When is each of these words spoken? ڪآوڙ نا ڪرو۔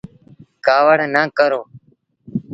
ڪآوڙ 0.65 0.97
نا 1.13 1.21
ڪرو۔ 1.37 1.61